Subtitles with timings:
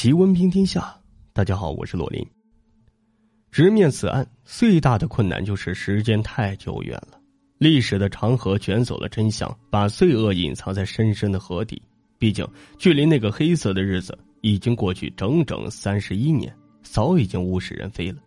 [0.00, 0.96] 奇闻平天下，
[1.34, 2.26] 大家好，我是罗林。
[3.50, 7.20] 直面此案，最大的困难就是时间太久远了，
[7.58, 11.82] 历史的长河卷走了真相，把罪恶隐藏在深深的河底。
[12.18, 16.50] 毕竟，距离那个黑色的日子已经过去整整三十一年，
[16.82, 18.22] 早已经物是人非了。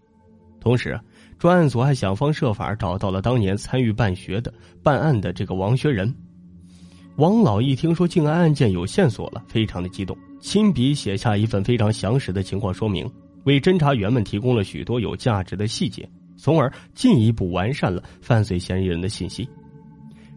[0.60, 0.96] 同时，
[1.40, 4.54] 专案组还想方设法找到了当年参与办学的、
[4.84, 6.14] 办案的这个王学仁。
[7.18, 10.18] 王老一听说静安案件有线索了，非常的激动。
[10.40, 13.08] 亲笔写下一份非常详实的情况说明，
[13.44, 19.48] 为侦查员们提供了许多有价值的细节，从而进一步完善了犯罪嫌疑人的信息。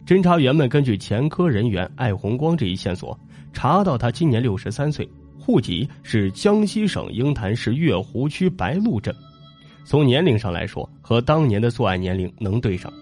[0.05, 3.19] 侦查员们根据前科人员艾红光这一线索，
[3.51, 5.09] 查到他今年六十三岁，
[5.39, 9.13] 户籍是江西省鹰潭市月湖区白鹿镇。
[9.83, 12.93] 从年龄上来说，和当年的作案年龄能对上。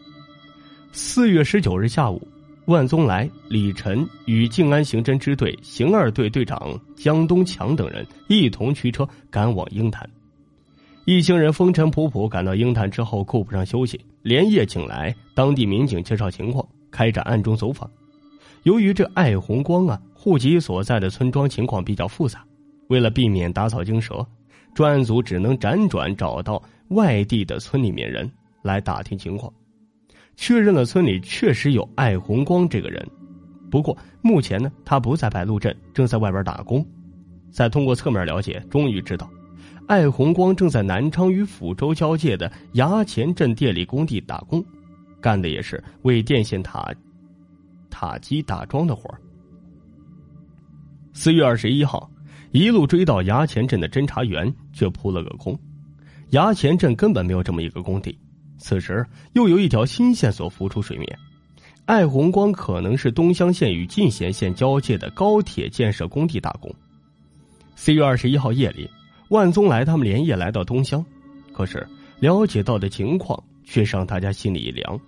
[0.93, 2.25] 四月十九日下午。
[2.65, 10.09] 万宗来、李晨与静安刑侦支队刑二队队长江东强等人一同驱车赶往鹰潭。
[11.05, 17.87] 一行人风尘仆仆赶到鹰潭之后，顾不上休息，连夜请来当地民警介绍情况，开展暗中走访。
[18.63, 22.43] 由于这艾红光啊，户籍所在的村庄情况比较复杂，
[22.87, 24.25] 为了避免打草惊蛇，
[24.73, 28.27] 专案组只能辗转找到外地的村里面人
[28.63, 29.53] 来打听情况。
[30.35, 33.07] 确认了村里确实有艾红光这个人，
[33.71, 36.85] 不过目前呢，他不在白鹿镇，正在外边打工。
[37.51, 39.29] 再通过侧面了解，终于知道，
[39.87, 44.63] 艾红光正在南昌与抚州交界的衙前镇电力工地打工，
[45.21, 46.93] 干的也是为电线塔
[47.89, 49.09] 塔基打桩的活
[51.13, 52.11] 四月二十一号，
[52.51, 55.57] 一路追到衙前镇的侦查员却扑了个空，
[56.31, 58.17] 衙前镇根本没有这么一个工地。
[58.57, 61.19] 此时又有一条新线索浮出水面，
[61.85, 66.73] 艾红光可能是东乡县与进贤县交界的高铁建设工地打工。
[67.75, 68.89] 四月二十一号夜里，
[69.29, 71.05] 万宗来他们连夜来到东乡，
[71.53, 71.85] 可是
[72.19, 74.99] 了解到的情况却让大家心里一凉。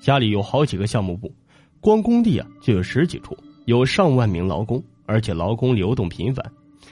[0.00, 1.32] 家里有好几个项目部，
[1.80, 3.36] 光工地啊就有十几处，
[3.66, 6.44] 有上万名劳工，而且劳工流动频繁，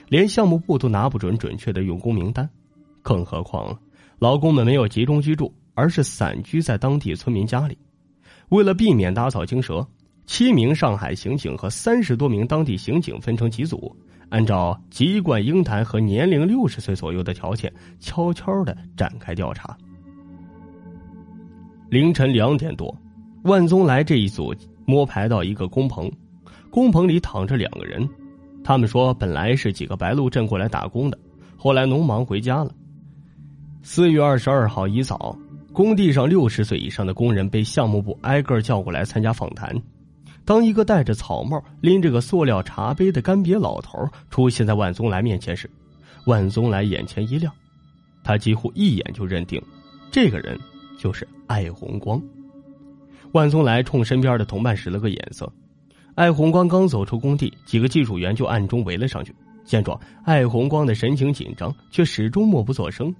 [0.09, 2.47] 连项目部都拿不准准确的用工名单，
[3.01, 3.79] 更何况
[4.19, 5.51] 劳工们没有集中居住。
[5.73, 7.77] 而是散居在当地村民家里。
[8.49, 9.87] 为了避免打草惊蛇，
[10.25, 13.95] 七名上海刑警和三十多名当地刑警分成几组，
[14.29, 19.77] 按照籍贯鹰潭和年龄六十岁左右的条件，悄悄的展开调查。
[21.89, 22.95] 凌晨两点多，
[23.43, 24.53] 万宗来这一组
[24.85, 26.11] 摸排到一个工棚，
[26.69, 28.07] 工棚里躺着两个人。
[28.63, 31.17] 他们说，本来是几个白鹿镇过来打工的，
[31.57, 32.73] 后来农忙回家了。
[33.81, 35.37] 四月二十二号一早。
[35.73, 39.73] 工地上六十岁以上的工人被项目部挨个叫过来参加访谈。
[40.43, 45.69] 当一个戴着草帽、拎着个塑料茶杯的干瘪老头出现在万宗来面前时，
[46.25, 47.53] 万宗来眼前一亮，
[48.23, 49.61] 他几乎一眼就认定，
[50.11, 50.59] 这个人
[50.97, 52.21] 就是艾红光。
[53.31, 55.49] 万宗来冲身边的同伴使了个眼色，
[56.15, 59.33] 艾红光刚走出工地，几个技术员就暗中围了上去。
[59.63, 63.13] 见状，艾红光的神情紧张，却始终默不作声。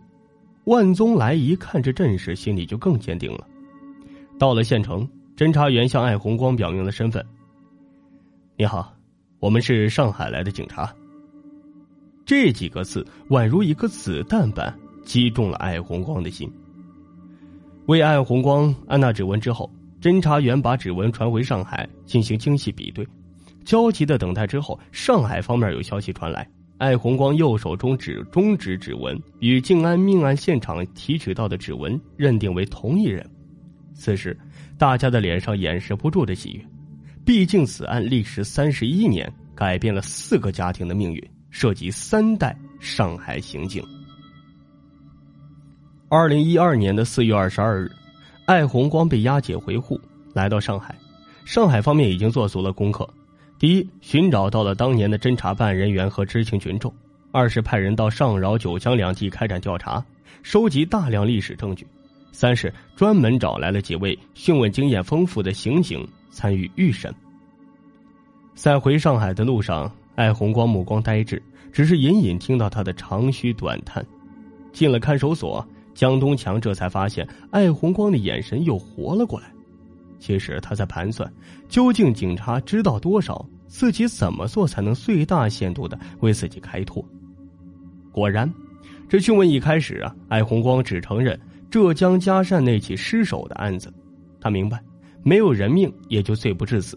[0.65, 3.47] 万宗来一看这阵势，心里就更坚定了。
[4.37, 7.25] 到了县城，侦查员向艾红光表明了身份
[8.57, 8.93] ：“你好，
[9.39, 10.93] 我们是上海来的警察。”
[12.25, 14.73] 这几个字宛如一颗子弹般
[15.03, 16.49] 击中了艾红光的心。
[17.87, 23.05] 为艾红光按捺指纹之后，侦查员把指纹传回上海进行精细比对。
[23.65, 26.47] 焦急的等待之后，上海方面有消息传来。
[26.81, 33.23] 艾红光右手中指中指指纹与静安命案现场提取到的指纹认定为同一人，
[33.93, 34.35] 此时
[34.79, 36.65] 大家的脸上掩饰不住的喜悦，
[37.23, 43.83] 毕竟此案历时三十一年，改变了四个家庭的命运，涉及三代上海刑警。
[46.09, 47.91] 二零一二年的四月二十二日，
[48.47, 50.01] 艾红光被押解回沪，
[50.33, 50.97] 来到上海，
[51.45, 53.07] 上海方面已经做足了功课。
[53.61, 56.91] 第一，寻找到了当年的侦查办案人员和知情群众；
[57.31, 60.03] 二是派人到上饶、九江两地开展调查，
[60.41, 61.85] 收集大量历史证据；
[62.31, 67.13] 三是专门找来了几位讯问经验丰富的刑警参与预审。
[68.55, 71.39] 在回上海的路上，艾红光目光呆滞，
[71.71, 74.03] 只是隐隐听到他的长吁短叹。
[74.73, 79.51] 进了看守所，江东强这才发现艾红光的眼神又活了过来。
[80.21, 81.29] 其实他在盘算，
[81.67, 87.03] 究竟警察知道多少，自己怎么做才能最大限度的为自己开脱？
[88.11, 88.47] 果然，
[89.09, 91.37] 这讯问一开始啊，艾红光只承认
[91.71, 93.91] 浙江嘉善那起失手的案子，
[94.39, 94.79] 他明白
[95.23, 96.95] 没有人命也就罪不至死，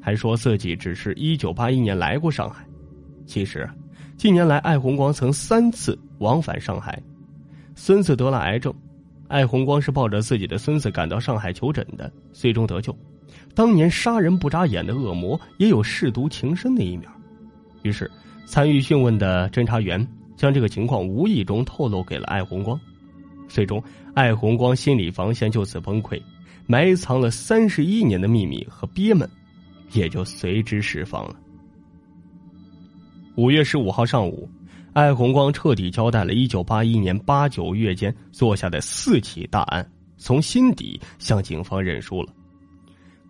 [0.00, 2.64] 还说自己只是一九八一年来过上海。
[3.26, 3.68] 其实，
[4.16, 6.98] 近年来艾红光曾三次往返上海，
[7.74, 8.74] 孙子得了癌症，
[9.32, 12.94] 艾红光是抱着自己的孙子赶到上海求诊的，最终得救。
[13.54, 17.08] 当年杀人不眨眼的恶魔也有舐犊情深的一面，
[17.80, 18.10] 于是
[18.44, 20.06] 参与讯问的侦查员
[20.36, 22.78] 将这个情况无意中透露给了艾红光，
[23.48, 23.82] 最终
[24.12, 26.20] 艾红光心理防线就此崩溃，
[26.66, 29.26] 埋藏了三十一年的秘密和憋闷
[29.92, 31.34] 也就随之释放了。
[33.36, 34.46] 五月十五号上午，
[34.92, 42.28] 艾红光彻底交代了1981年八九月间做下的四起大案，从心底向警方认输了。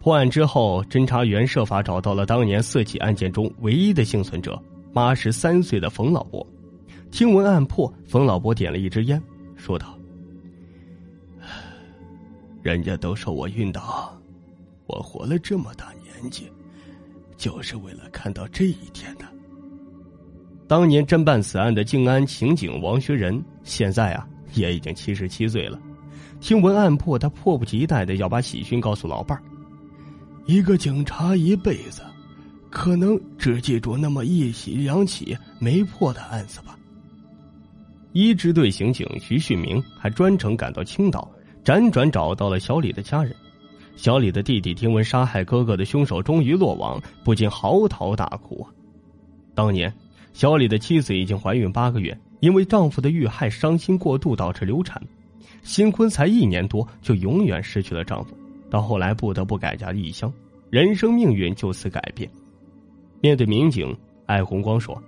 [0.00, 4.61] 破案之后，侦查员设法找到了当年四起案件中唯一的幸存者——
[4.93, 6.44] 八十三岁的冯老伯。
[7.12, 9.23] 听闻案破，冯老伯点了一支烟，
[9.55, 9.97] 说道
[12.61, 14.20] ：“人家都说我运道，
[14.87, 16.50] 我活了这么大年纪，
[17.37, 19.25] 就是为了看到这一天的。”
[20.72, 25.78] 当年侦办此案的静安刑警王学仁，现在啊也已经七十七岁了。
[26.40, 29.44] 听闻案破，他迫不及待的要把喜讯告诉老伴儿。
[30.46, 32.00] 一个警察一辈子，
[32.70, 36.75] 可能只记住那么一起两起没破的案子吧。
[38.12, 41.30] 一支队刑警徐旭明还专程赶到青岛，
[41.62, 43.36] 辗转找到了小李的家人。
[43.94, 48.66] 小李的弟弟听闻杀害哥哥的凶手终于落网，不禁嚎啕大哭！
[49.54, 49.92] 当年。
[50.32, 55.00] 小李的妻子已经怀孕八个月，因为丈夫的遇害伤心过度导致流产，
[55.62, 58.34] 新婚才一年多就永远失去了丈夫，
[58.70, 60.32] 到后来不得不改嫁异乡，
[60.70, 62.29] 人生命运就此改变。
[63.20, 63.94] 面对民警，
[64.26, 65.00] 艾红光说：“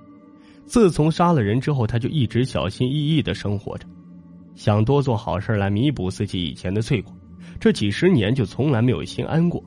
[0.67, 3.87] 自从杀了人之后，他就一直小心翼翼的生活着，
[4.55, 7.13] 想多做好事来弥补自己以前的罪过，
[7.59, 9.61] 这几十年就从来没有心安过。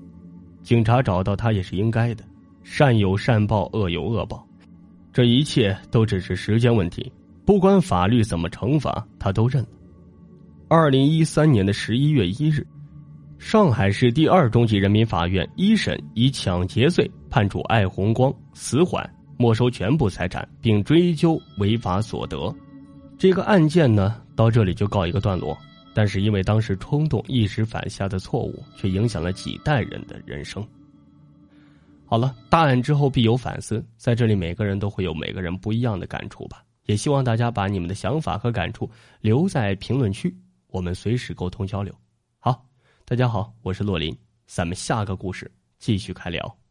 [0.62, 2.24] 警察找到他也是应该的，
[2.64, 4.46] 善有善报，恶有恶报。”
[5.18, 7.12] 这一切都只是时间问题，
[7.44, 9.70] 不管法律怎么惩罚，他都认了。
[10.68, 12.64] 二零一三年的十一月一日，
[13.40, 22.56] 上海市第二中级人民法院一审以抢劫罪判处艾红光死缓，没收全部财产，并追究违法所得。
[23.18, 25.58] 这个案件呢，到这里就告一个段落。
[25.96, 30.64] 但是因为当时冲动一时犯下的错误，却影响了几代人的人生。
[32.10, 36.64] 好了，大案之后必有反思，在这里每个人都会有每个人不一样的感触吧。
[36.86, 38.90] 也希望大家把你们的想法和感触
[39.20, 40.34] 留在评论区，
[40.68, 41.94] 我们随时沟通交流。
[42.40, 42.66] 好，
[43.04, 46.67] 大家好，我是洛林，咱们下个故事继续开聊。